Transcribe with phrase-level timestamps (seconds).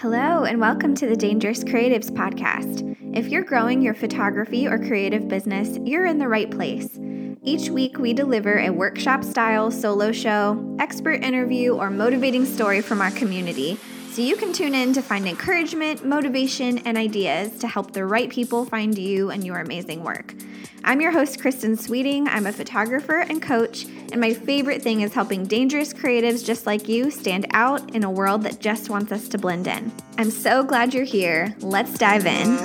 [0.00, 2.96] Hello, and welcome to the Dangerous Creatives Podcast.
[3.16, 7.00] If you're growing your photography or creative business, you're in the right place.
[7.42, 13.00] Each week, we deliver a workshop style solo show, expert interview, or motivating story from
[13.00, 13.76] our community
[14.18, 18.28] so you can tune in to find encouragement, motivation, and ideas to help the right
[18.28, 20.34] people find you and your amazing work.
[20.82, 22.26] I'm your host, Kristin Sweeting.
[22.26, 26.88] I'm a photographer and coach, and my favorite thing is helping dangerous creatives just like
[26.88, 29.92] you stand out in a world that just wants us to blend in.
[30.18, 31.54] I'm so glad you're here.
[31.60, 32.58] Let's dive in.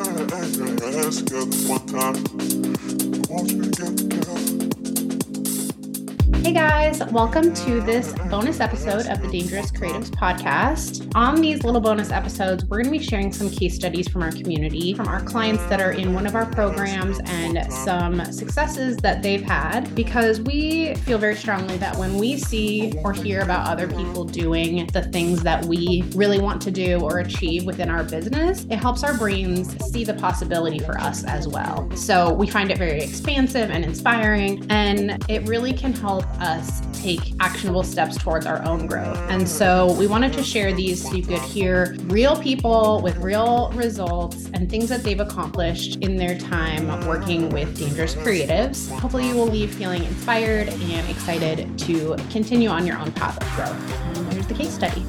[6.43, 11.09] Hey guys, welcome to this bonus episode of the Dangerous Creatives Podcast.
[11.15, 14.31] On these little bonus episodes, we're going to be sharing some case studies from our
[14.31, 19.23] community, from our clients that are in one of our programs, and some successes that
[19.23, 19.95] they've had.
[19.95, 24.85] Because we feel very strongly that when we see or hear about other people doing
[24.87, 29.05] the things that we really want to do or achieve within our business, it helps
[29.05, 31.89] our brains see the possibility for us as well.
[31.95, 37.33] So we find it very expansive and inspiring, and it really can help us take
[37.39, 39.17] actionable steps towards our own growth.
[39.29, 43.71] And so we wanted to share these so you could hear real people with real
[43.71, 48.89] results and things that they've accomplished in their time working with dangerous creatives.
[48.99, 53.55] Hopefully, you will leave feeling inspired and excited to continue on your own path of
[53.55, 54.17] growth.
[54.17, 55.05] And there's the case study.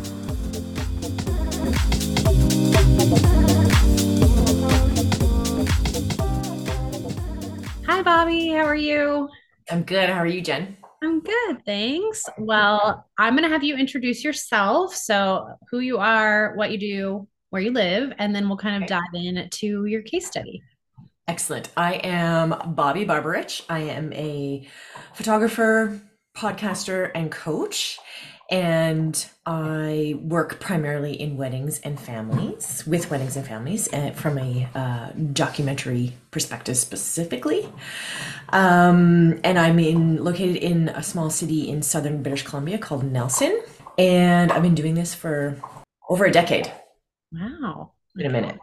[7.86, 8.56] Hi, Bobbi.
[8.56, 9.28] How are you?
[9.70, 10.08] I'm good.
[10.08, 10.76] How are you, Jen?
[11.04, 12.24] I'm good, thanks.
[12.38, 14.94] Well, I'm going to have you introduce yourself.
[14.96, 18.88] So, who you are, what you do, where you live, and then we'll kind of
[18.88, 20.62] dive in to your case study.
[21.28, 21.70] Excellent.
[21.76, 23.62] I am Bobbi Barbarich.
[23.68, 24.66] I am a
[25.14, 26.00] photographer,
[26.36, 27.98] podcaster, and coach.
[28.50, 34.38] And I work primarily in weddings and families, with weddings and families, and uh, from
[34.38, 37.68] a uh, documentary perspective specifically.
[38.50, 43.62] Um, and I'm in located in a small city in southern British Columbia called Nelson.
[43.96, 45.56] And I've been doing this for
[46.08, 46.70] over a decade.
[47.32, 47.92] Wow.
[48.16, 48.60] In a minute.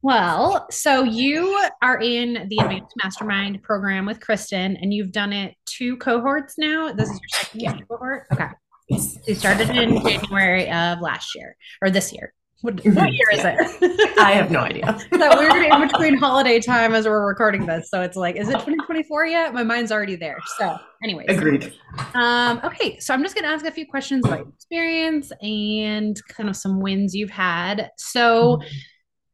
[0.00, 5.56] Well, so you are in the Advanced Mastermind program with Kristin, and you've done it
[5.66, 6.92] two cohorts now.
[6.92, 7.78] This is your second yeah.
[7.90, 8.26] cohort.
[8.32, 8.46] Okay.
[8.88, 9.18] Yes.
[9.26, 12.32] You started in January of last year or this year.
[12.60, 13.06] What, what mm-hmm.
[13.06, 14.18] year is it?
[14.20, 14.86] I have no idea.
[15.12, 17.90] that weird in between holiday time as we're recording this.
[17.90, 19.52] So it's like, is it 2024 yet?
[19.54, 20.38] My mind's already there.
[20.58, 21.26] So, anyways.
[21.28, 21.72] Agreed.
[22.14, 22.98] Um, okay.
[22.98, 26.56] So I'm just going to ask a few questions about your experience and kind of
[26.56, 27.90] some wins you've had.
[27.96, 28.76] So, mm-hmm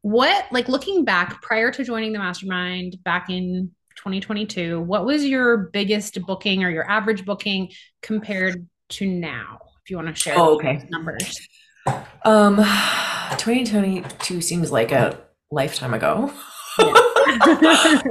[0.05, 5.57] what like looking back prior to joining the mastermind back in 2022 what was your
[5.57, 7.71] biggest booking or your average booking
[8.03, 9.57] compared to now?
[9.83, 10.87] If you want to share oh, okay.
[10.91, 11.39] numbers.
[12.23, 12.57] Um
[13.37, 16.31] 2022 seems like a lifetime ago.
[16.77, 16.93] Yeah.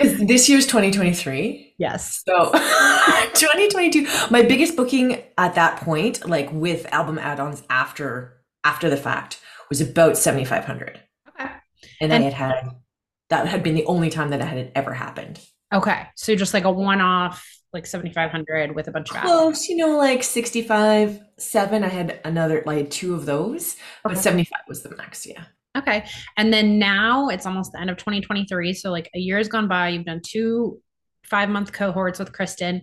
[0.00, 2.24] this year's 2023 yes.
[2.26, 2.50] So
[3.34, 9.38] 2022 my biggest booking at that point like with album add-ons after after the fact
[9.68, 11.00] was about 7500
[12.00, 12.70] and, and I had had
[13.30, 15.40] that had been the only time that it had ever happened.
[15.72, 19.68] Okay, so just like a one-off, like seventy five hundred with a bunch of close,
[19.68, 21.84] you know, like sixty five, seven.
[21.84, 24.14] I had another like two of those, okay.
[24.14, 25.26] but seventy five was the max.
[25.26, 25.44] Yeah.
[25.78, 26.04] Okay,
[26.36, 28.74] and then now it's almost the end of twenty twenty three.
[28.74, 29.90] So like a year has gone by.
[29.90, 30.80] You've done two
[31.24, 32.82] five month cohorts with Kristen.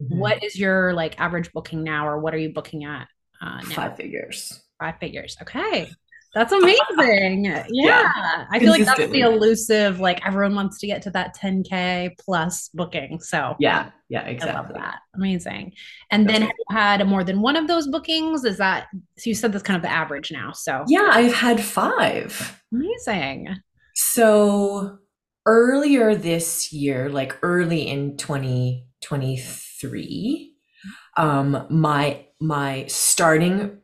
[0.00, 0.18] Mm-hmm.
[0.18, 3.08] What is your like average booking now, or what are you booking at?
[3.42, 3.74] Uh, now?
[3.74, 4.62] Five figures.
[4.78, 5.36] Five figures.
[5.42, 5.90] Okay.
[6.34, 7.44] That's amazing.
[7.46, 7.64] Yeah.
[7.70, 8.46] yeah.
[8.50, 12.68] I feel like that's the elusive, like everyone wants to get to that 10K plus
[12.74, 13.20] booking.
[13.20, 14.56] So yeah, yeah, exactly.
[14.56, 15.00] I love that.
[15.14, 15.72] Amazing.
[16.10, 18.44] And that's then have you had more than one of those bookings?
[18.44, 20.52] Is that so you said that's kind of the average now.
[20.52, 22.62] So yeah, I've had five.
[22.72, 23.56] Amazing.
[23.94, 24.98] So
[25.46, 30.54] earlier this year, like early in 2023,
[31.16, 33.78] um, my my starting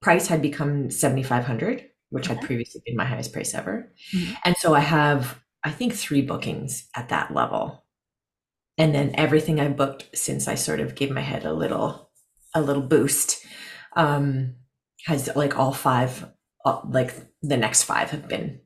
[0.00, 3.92] price had become 7500 which had previously been my highest price ever.
[4.14, 4.34] Mm-hmm.
[4.44, 7.84] And so I have, I think, three bookings at that level.
[8.78, 12.10] And then everything I booked since I sort of gave my head a little,
[12.54, 13.44] a little boost,
[13.96, 14.54] um,
[15.06, 16.26] has like all five,
[16.64, 17.12] uh, like
[17.42, 18.60] the next five have been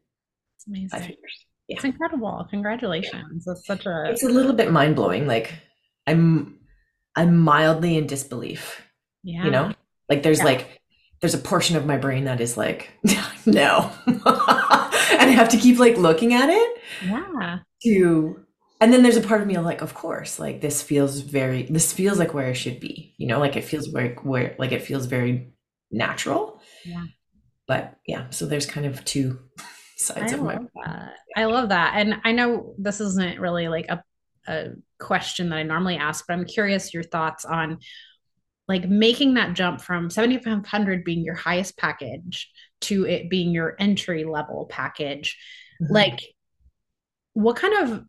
[0.56, 0.89] It's amazing.
[0.91, 1.47] five figures.
[1.69, 1.77] Yeah.
[1.77, 2.47] It's incredible.
[2.50, 3.44] Congratulations.
[3.47, 4.11] That's such a.
[4.11, 5.27] It's a little bit mind blowing.
[5.27, 5.55] Like
[6.06, 6.59] I'm,
[7.17, 8.83] I'm mildly in disbelief.
[9.23, 9.44] Yeah.
[9.44, 9.73] You know,
[10.09, 10.44] like there's yeah.
[10.44, 10.81] like
[11.23, 12.91] there's a portion of my brain that is like,
[13.47, 13.91] no.
[14.07, 16.83] and I have to keep like looking at it.
[17.07, 17.61] Yeah.
[17.85, 18.45] To
[18.81, 21.93] and then there's a part of me like, of course, like this feels very this
[21.93, 23.15] feels like where I should be.
[23.17, 25.55] You know, like it feels like where like it feels very
[25.93, 26.61] natural.
[26.85, 27.05] Yeah.
[27.69, 29.39] but yeah, so there's kind of two
[29.97, 30.59] sides I of my.
[30.85, 31.15] that.
[31.37, 31.93] I love that.
[31.95, 34.03] And I know this isn't really like a,
[34.49, 37.79] a question that I normally ask, but I'm curious your thoughts on
[38.69, 42.50] like making that jump from 7500 being your highest package
[42.82, 45.37] to it being your entry level package.
[45.81, 45.91] Mhm.
[45.91, 46.20] Like
[47.35, 48.05] what kind of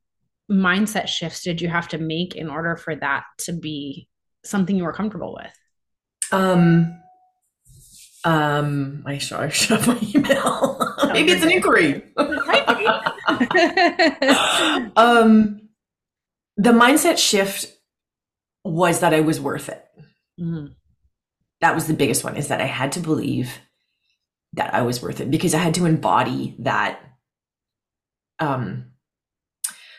[0.51, 4.07] mindset shifts did you have to make in order for that to be
[4.43, 5.53] something you were comfortable with?
[6.31, 6.99] Um,
[8.25, 10.95] um, I should I should have my email.
[11.13, 12.03] Maybe it's an inquiry.
[14.95, 15.69] um,
[16.57, 17.67] the mindset shift
[18.63, 19.85] was that I was worth it.
[20.39, 20.75] Mhm.
[21.61, 22.37] That was the biggest one.
[22.37, 23.59] Is that I had to believe
[24.53, 26.99] that I was worth it because I had to embody that,
[28.39, 28.93] um,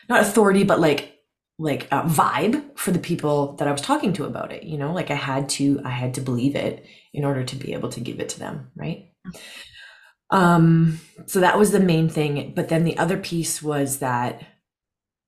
[0.09, 1.11] not authority, but like
[1.57, 4.63] like a vibe for the people that I was talking to about it.
[4.63, 7.73] You know, like I had to I had to believe it in order to be
[7.73, 9.05] able to give it to them, right?
[10.31, 12.53] Um, so that was the main thing.
[12.55, 14.41] But then the other piece was that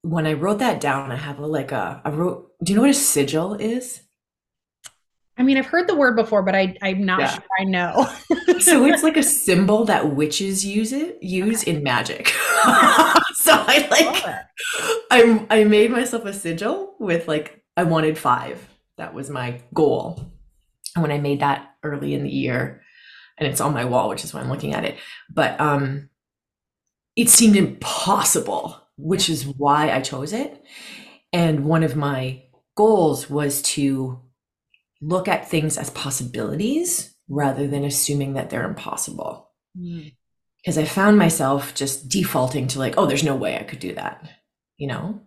[0.04, 2.50] when I wrote that down, I have a like a I wrote.
[2.64, 4.02] Do you know what a sigil is?
[5.38, 7.28] I mean, I've heard the word before, but I, I'm not Yeah.
[7.28, 8.08] sure I know.
[8.60, 12.28] so it's like a symbol that witches use it use in magic.
[13.36, 14.36] so I like
[15.12, 18.68] I I made myself a sigil with like I wanted five.
[18.98, 20.32] That was my goal.
[20.96, 22.82] And when I made that early in the year,
[23.38, 24.98] and it's on my wall, which is why I'm looking at it,
[25.30, 26.10] but um
[27.16, 30.64] it seemed impossible, which is why I chose it.
[31.34, 32.44] And one of my
[32.76, 34.22] goals was to
[35.02, 39.50] look at things as possibilities rather than assuming that they're impossible.
[39.78, 40.14] Mm.
[40.58, 43.94] Because I found myself just defaulting to like, oh, there's no way I could do
[43.96, 44.28] that,
[44.78, 45.22] you know?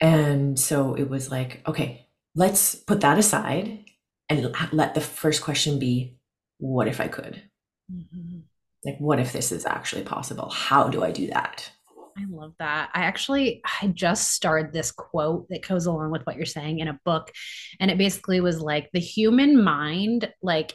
[0.00, 3.84] And so it was like, okay, let's put that aside
[4.28, 6.18] and let the first question be,
[6.58, 7.42] what if I could?
[7.90, 8.42] Mhm.
[8.84, 10.50] Like, what if this is actually possible?
[10.50, 11.70] How do I do that?
[12.18, 12.90] I love that.
[12.94, 16.88] I actually I just started this quote that goes along with what you're saying in
[16.88, 17.30] a book
[17.78, 20.74] and it basically was like the human mind like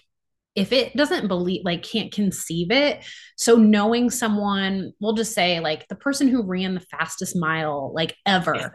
[0.53, 3.03] if it doesn't believe like can't conceive it
[3.37, 8.15] so knowing someone we'll just say like the person who ran the fastest mile like
[8.25, 8.69] ever Yes.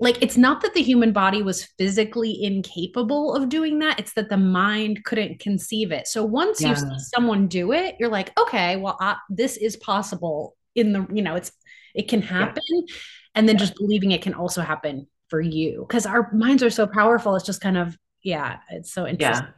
[0.00, 4.28] like it's not that the human body was physically incapable of doing that it's that
[4.28, 8.76] the mind couldn't conceive it so once you see someone do it you're like okay
[8.76, 11.52] well I, this is possible in the you know it's
[11.94, 12.62] it can happen
[13.34, 16.86] and then just believing it can also happen for you because our minds are so
[16.86, 19.52] powerful it's just kind of yeah it's so interesting Yeah.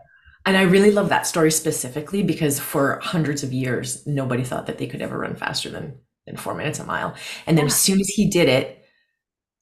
[0.47, 4.77] And I really love that story specifically because for hundreds of years, nobody thought that
[4.77, 5.97] they could ever run faster than,
[6.27, 7.15] than four minutes a mile.
[7.47, 7.73] And then Yeah.
[7.73, 8.85] as soon as he did it,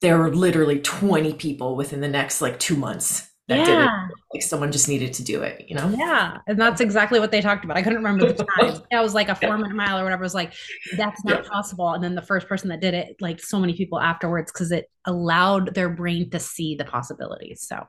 [0.01, 3.89] there were literally 20 people within the next like two months that did it.
[4.33, 5.95] Yeah Like someone just needed to do it, you know?
[5.95, 7.77] yeah and that's exactly what they talked about.
[7.77, 8.81] I couldn't remember the time.
[8.91, 10.23] Yeah, it was like a four minute mile or whatever.
[10.23, 10.53] It was like
[10.91, 11.91] that's not possible.
[11.93, 14.89] And then the first person that did it like so many people afterwards because it
[15.05, 17.65] allowed their brain to see the possibilities.
[17.67, 17.85] So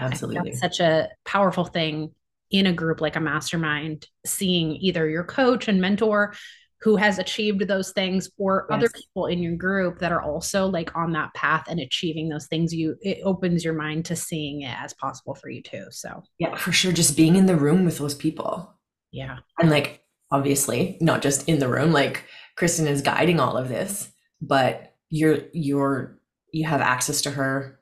[0.00, 0.52] Absolutely.
[0.52, 2.12] such a powerful thing
[2.50, 6.34] in a group like a mastermind, seeing either your coach and mentor
[6.82, 10.94] who has achieved those things or other people in your group that are also like
[10.94, 14.76] on that path and achieving those things you it opens your mind to seeing it
[14.78, 16.92] as possible for you too so Yeah, for sure.
[16.92, 18.74] Just being in the room with those people.
[19.10, 22.24] yeah And like, obviously, not just in the room, like
[22.58, 26.18] Kristin is guiding all of this, but you're, you're,
[26.52, 27.80] you have access to her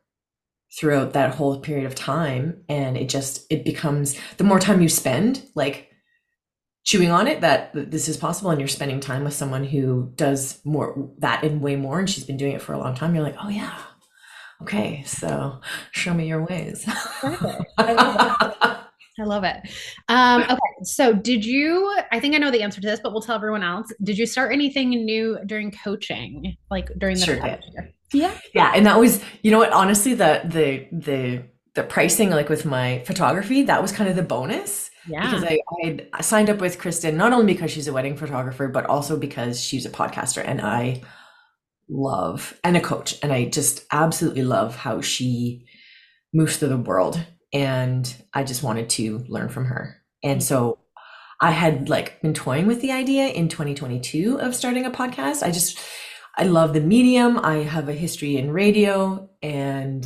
[0.79, 2.63] throughout that whole period of time.
[2.69, 5.91] And it just, it becomes the more time you spend, like,
[6.85, 10.61] chewing on it that this is possible and you're spending time with someone who does
[10.65, 13.25] more that and way more and she's been doing it for a long time you're
[13.25, 13.79] like oh yeah
[14.63, 15.61] okay so
[15.91, 16.87] show me your ways
[17.79, 18.81] I love
[19.17, 19.59] I love it.
[20.09, 21.97] Um, okay, so did you?
[22.11, 23.87] I think I know the answer to this, but we'll tell everyone else.
[24.03, 27.61] Did you start anything new during coaching, like during the Sure year?
[28.15, 28.33] Yeah.
[28.55, 31.43] yeah and that was you know what honestly the the the
[31.75, 35.23] the pricing like with my photography that was kind of the bonus Yeah.
[35.23, 38.87] because I, I signed up with kristin not only because she's a wedding photographer but
[38.87, 41.03] also because she's a podcaster and i
[41.89, 45.67] love and a coach and i just absolutely love how she
[46.33, 47.21] moves through the world
[47.53, 50.79] and i just wanted to learn from her and so
[51.41, 55.51] i had like been toying with the idea in 2022 of starting a podcast i
[55.51, 55.79] just
[56.37, 57.39] I love the medium.
[57.39, 60.05] I have a history in radio and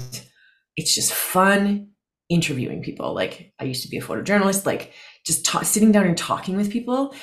[0.76, 1.88] it's just fun
[2.28, 3.14] interviewing people.
[3.14, 4.92] Like I used to be a photojournalist, like
[5.24, 7.14] just ta- sitting down and talking with people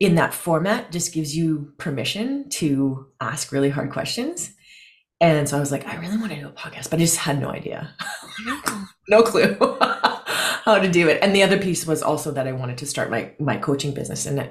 [0.00, 4.52] in that format just gives you permission to ask really hard questions.
[5.20, 7.18] And so I was like, I really want to do a podcast, but I just
[7.18, 7.94] had no idea.
[9.08, 9.56] no clue.
[10.64, 11.18] how to do it.
[11.22, 14.26] And the other piece was also that I wanted to start my my coaching business,
[14.26, 14.50] and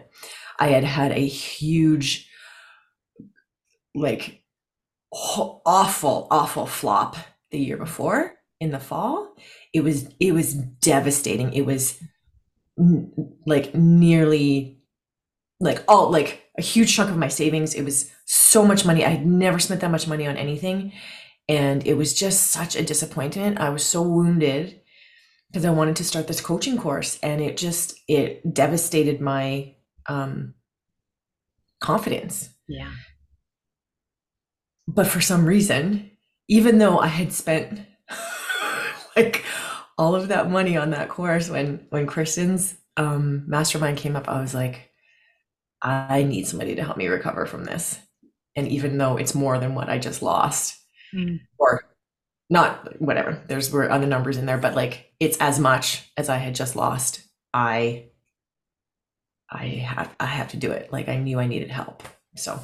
[0.60, 2.30] I had had a huge,
[3.96, 4.44] like,
[5.12, 7.16] awful, awful flop
[7.52, 9.34] the year before in the fall.
[9.74, 11.54] It was it was devastating.
[11.54, 12.02] It was
[13.46, 14.80] like nearly
[15.60, 17.74] like all like a huge chunk of my savings.
[17.74, 19.06] It was so much money.
[19.06, 20.94] I had never spent that much money on anything.
[21.48, 23.60] And it was just such a disappointment.
[23.60, 24.82] I was so wounded
[25.52, 29.76] because I wanted to start this coaching course and it just it devastated my
[30.08, 30.56] um
[31.80, 32.50] confidence.
[32.68, 32.92] Yeah.
[34.88, 36.12] But for some reason,
[36.48, 37.82] even though I had spent
[39.16, 39.44] like
[39.98, 44.42] all of that money on that course when when Kristin's um mastermind came up, I
[44.42, 44.92] was like,
[45.82, 48.00] I need somebody to help me recover from this.
[48.56, 50.78] And even though it's more than what I just lost,
[51.14, 51.40] mm.
[51.58, 51.84] or
[52.50, 56.38] not whatever, there's were other numbers in there, but like it's as much as I
[56.38, 57.22] had just lost.
[57.54, 58.10] I
[59.50, 60.92] I have I have to do it.
[60.92, 62.04] Like I knew I needed help.
[62.36, 62.60] So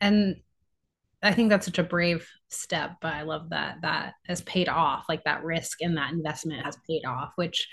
[0.00, 0.40] and
[1.24, 5.06] I think that's such a brave step, but I love that that has paid off.
[5.08, 7.66] Like that risk and that investment has paid off, which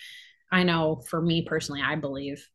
[0.51, 2.47] I know for me personally, I believe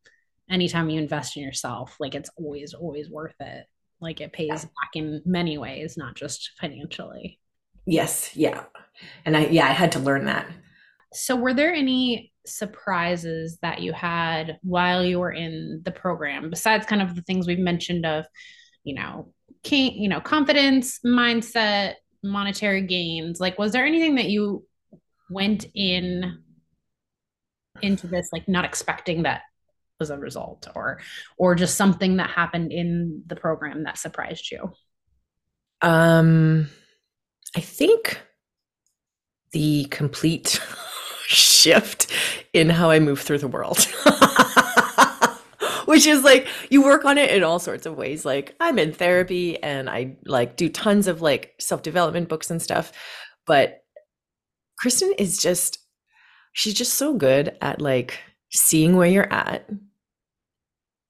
[0.50, 3.67] anytime you invest in yourself, like it's always, always worth it.
[4.00, 7.38] Like it pays back in many ways, not just financially.
[7.87, 8.35] Yes.
[8.35, 8.65] Yeah.
[9.25, 10.47] And I, yeah, I had to learn that.
[11.12, 16.87] So, were there any surprises that you had while you were in the program besides
[16.87, 18.26] kind of the things we've mentioned of,
[18.85, 19.33] you know,
[19.66, 23.40] king, you know, confidence, mindset, monetary gains?
[23.40, 24.64] Like, was there anything that you
[25.28, 26.42] went in
[27.82, 29.42] into this like not expecting that
[29.99, 31.00] was a result or
[31.37, 34.73] or just something that happened in the program that surprised you
[35.82, 36.68] um
[37.54, 38.20] i think
[39.52, 40.61] the complete
[41.26, 42.11] shift
[42.52, 43.87] in how i move through the world
[45.93, 48.25] which is like you work on it in all sorts of ways.
[48.25, 52.93] Like i'm in therapy and i like do tons of like self-development books and stuff.
[53.47, 53.85] But
[54.83, 55.78] kristin is just
[56.52, 58.19] she's just so good at like
[58.50, 59.69] seeing where you're at.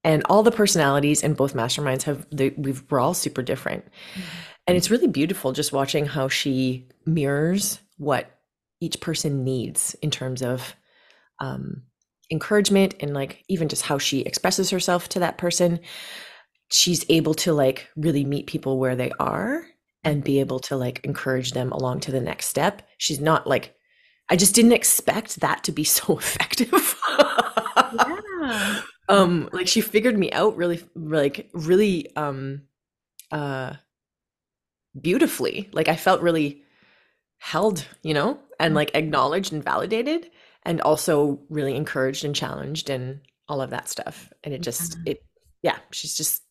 [0.05, 3.85] And all the personalities in both masterminds have they, we've we're all super different.
[3.85, 4.21] Mm-hmm.
[4.69, 8.31] and it's really beautiful just watching how she mirrors what
[8.81, 10.77] each person needs in terms of
[11.41, 11.83] um,
[12.31, 15.79] encouragement and like even just how she expresses herself to that person
[16.71, 19.67] she's able to like really meet people where they are
[20.03, 23.77] and be able to like encourage them along to the next step she's not like
[24.29, 27.01] I just didn't expect that to be so effective.
[27.79, 28.81] yeah.
[29.09, 32.63] Um, like she figured me out really, like really, um,
[33.31, 33.75] uh,
[35.01, 35.69] beautifully.
[35.73, 36.63] Like I felt really
[37.39, 40.31] held, you know, and like acknowledged and validated,
[40.67, 44.31] and also really encouraged and challenged and all of that stuff.
[44.45, 45.25] And it just, it,
[45.63, 46.43] yeah, she's just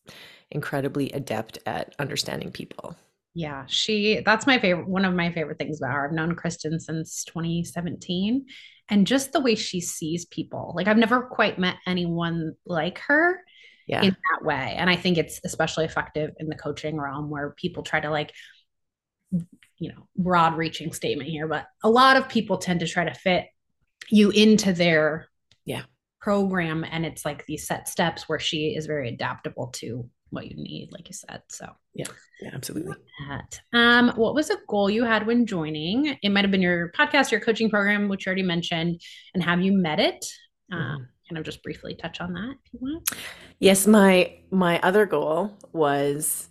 [0.50, 2.96] incredibly adept at understanding people.
[3.38, 6.08] Yeah, she that's my favorite one of my favorite things about her.
[6.08, 8.46] I've known Kristin since 2017
[8.88, 10.72] and just the way she sees people.
[10.74, 13.42] Like I've never quite met anyone like her
[13.88, 14.04] yeah.
[14.04, 14.76] in that way.
[14.78, 18.32] And I think it's especially effective in the coaching realm where people try to like
[19.78, 23.14] you know, broad reaching statement here, but a lot of people tend to try to
[23.14, 23.46] fit
[24.10, 25.28] you into their
[25.66, 25.84] yeah
[26.20, 30.56] program and it's like these set steps where she is very adaptable to what you
[30.58, 31.42] need, like you said.
[31.50, 32.08] So yeah,
[32.42, 32.96] yeah, absolutely.
[33.74, 36.18] Um, what was a goal you had when joining?
[36.22, 39.02] It might have been your podcast, your coaching program, which you already mentioned,
[39.34, 40.26] and have you met it?
[40.72, 41.04] Uh, mm-hmm.
[41.30, 43.10] kind of just briefly touch on that if you want.
[43.60, 46.50] Yes, my my other goal was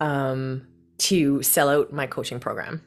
[0.00, 0.66] um
[0.98, 2.82] to sell out my coaching program.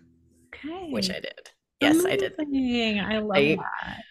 [0.53, 0.89] Okay.
[0.91, 1.49] Which I did.
[1.83, 2.99] Yes, Amazing.
[2.99, 3.13] I did.
[3.13, 4.03] I love I that.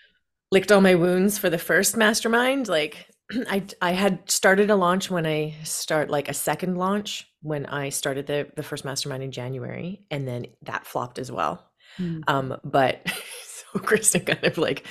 [0.51, 2.69] Licked all my wounds for the first mastermind.
[2.69, 3.07] Like
[3.49, 7.89] I I had started a launch when I start like a second launch when I
[7.89, 11.71] started the the first mastermind in January, and then that flopped as well.
[11.99, 12.23] Mm.
[12.27, 13.03] Um, but
[13.45, 14.87] so Kristin kind of like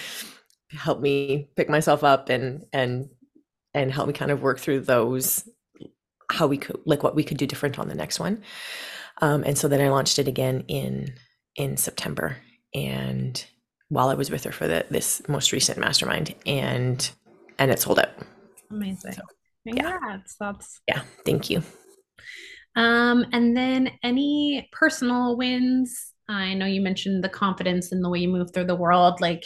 [0.72, 3.10] helped me pick myself up and and
[3.74, 5.48] and help me kind of work through those
[6.32, 8.44] how we could like what we could do different on the next one.
[9.22, 11.14] Um, and so then I launched it again in
[11.56, 12.38] in September,
[12.74, 13.44] and
[13.90, 17.10] while I was with her for the this most recent mastermind, and
[17.60, 18.12] and it sold out.
[18.70, 19.14] Amazing.
[19.14, 19.22] So,
[19.68, 20.38] Congrats.
[20.40, 20.52] Yeah.
[20.52, 21.02] That's yeah.
[21.26, 21.62] Thank you.
[22.76, 26.14] Um, and then any personal wins?
[26.30, 29.20] I know you mentioned the confidence in the way you move through the world.
[29.20, 29.44] Like,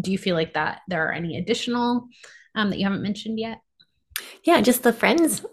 [0.00, 2.08] do you feel like that there are any additional
[2.56, 3.60] um, that you haven't mentioned yet?
[4.42, 5.44] Yeah, just the friends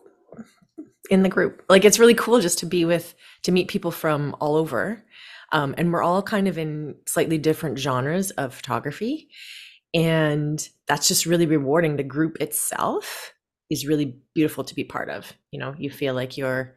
[1.10, 1.64] in the group.
[1.70, 3.14] Like, it's really cool just to be with
[3.44, 5.04] to meet people from all over.
[5.52, 9.30] Um, and we're all kind of in slightly different genres of photography.
[9.94, 11.98] And that's just really rewarding.
[11.98, 13.34] The group itself
[13.70, 15.34] is really beautiful to be part of.
[15.52, 16.76] You know you feel like you're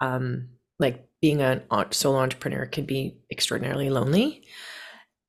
[0.00, 0.48] um
[0.78, 4.44] like being a solo entrepreneur can be extraordinarily lonely.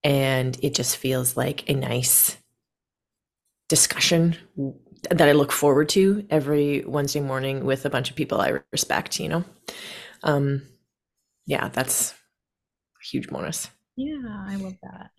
[0.03, 2.37] And it just feels like a nice
[3.69, 4.37] discussion
[5.09, 9.19] that I look forward to every Wednesday morning with a bunch of people I respect,
[9.19, 9.43] you know.
[10.23, 10.63] Um
[11.45, 12.13] yeah, that's
[13.09, 13.69] huge bonus.
[13.97, 15.09] Yeah, I love that.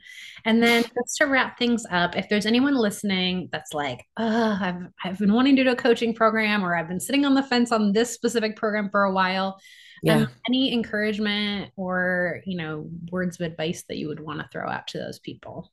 [0.45, 4.87] And then just to wrap things up, if there's anyone listening that's like, oh, I've
[5.04, 7.73] I've been wanting to do a coaching program or I've been sitting on the fence
[7.73, 9.61] on this specific program for a while.
[10.04, 10.18] Yeah.
[10.18, 14.71] Um, any encouragement or, you know, words of advice that you would want to throw
[14.71, 15.73] out to those people?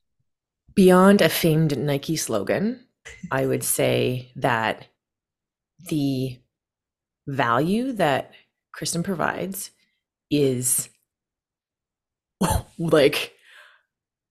[0.74, 2.86] Beyond a famed Nike slogan,
[3.30, 4.88] I would say that
[5.88, 6.40] the
[7.28, 8.32] value that
[8.76, 9.70] Kristin provides
[10.28, 10.88] is
[12.78, 13.34] like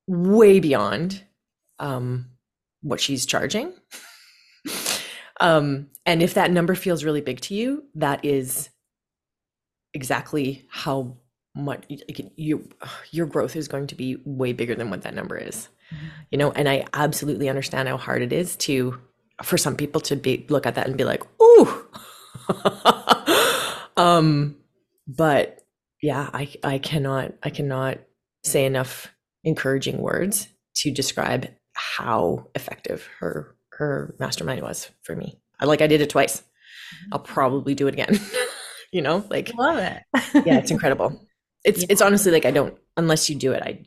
[0.08, 1.24] way beyond
[1.80, 2.28] um,
[2.82, 3.74] what she's charging.
[5.40, 8.70] um, and if that number feels really big to you, that is
[9.94, 11.18] exactly how
[11.56, 11.86] much
[12.36, 12.60] your
[13.12, 15.70] your growth is going to be way bigger than what that number is.
[15.94, 16.06] Mm-hmm.
[16.32, 19.00] You know, and I absolutely understand how hard it is to
[19.44, 21.88] for some people to be look at that and be like, "Ooh."
[23.98, 24.58] um
[25.08, 25.65] but
[26.06, 27.98] yeah, I I cannot I cannot
[28.44, 29.12] say enough
[29.44, 35.40] encouraging words to describe how effective her her mastermind was for me.
[35.60, 36.42] I like I did it twice.
[36.42, 37.14] Mm-hmm.
[37.14, 38.20] I'll probably do it again.
[38.94, 40.04] you know, like love it.
[40.46, 41.28] yeah, it's incredible.
[41.64, 41.88] It's yeah.
[41.90, 43.84] it's honestly like I don't unless you do it, I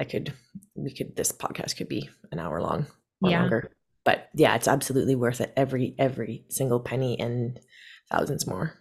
[0.00, 0.32] I could
[0.74, 2.88] we could this podcast could be an hour long
[3.22, 3.42] or yeah.
[3.42, 3.70] longer.
[4.04, 7.60] But yeah, it's absolutely worth it every every single penny and
[8.10, 8.74] thousands more.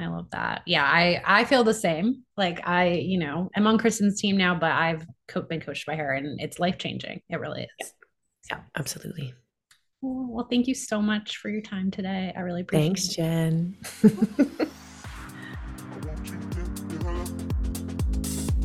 [0.00, 0.62] I love that.
[0.66, 2.24] Yeah, I I feel the same.
[2.36, 5.94] Like I, you know, I'm on Kristin's team now, but I've co- been coached by
[5.96, 7.20] her, and it's life changing.
[7.28, 7.92] It really is.
[8.50, 9.34] Yeah, yeah absolutely.
[10.00, 12.32] Well, thank you so much for your time today.
[12.36, 13.22] I really appreciate Thanks, it.
[14.02, 14.68] Thanks, Jen.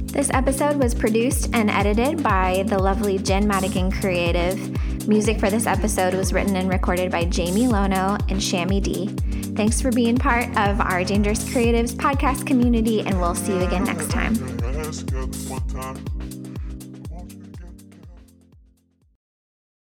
[0.07, 5.07] this episode was produced and edited by the lovely Jen Madigan Creative.
[5.07, 9.15] Music for this episode was written and recorded by Jamie Lono and Shami D.
[9.59, 13.83] Thanks for being part of our Dangerous Creatives podcast community, and we'll see you again
[13.83, 14.33] next time.